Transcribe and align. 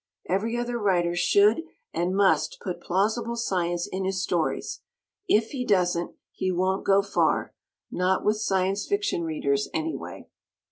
Every 0.27 0.57
other 0.57 0.79
writer 0.79 1.15
should 1.15 1.61
and 1.93 2.15
must 2.15 2.57
put 2.59 2.81
plausible 2.81 3.35
science 3.35 3.85
in 3.91 4.03
his 4.03 4.23
stories. 4.23 4.81
If 5.27 5.49
he 5.49 5.63
doesn't, 5.63 6.15
he 6.31 6.51
won't 6.51 6.83
go 6.85 7.03
far; 7.03 7.53
not 7.91 8.25
with 8.25 8.37
Science 8.37 8.87
Fiction 8.87 9.21
readers, 9.23 9.69
anyway. 9.75 10.27